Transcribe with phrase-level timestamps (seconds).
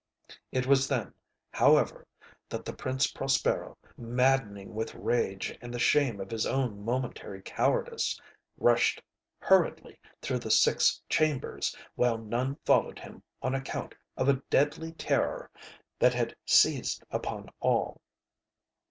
[0.51, 1.13] It was then,
[1.51, 2.07] however,
[2.49, 8.19] that the Prince Prospero, maddening with rage and the shame of his own momentary cowardice,
[8.57, 8.99] rushed
[9.37, 15.51] hurriedly through the six chambers, while none followed him on account of a deadly terror
[15.99, 18.01] that had seized upon all.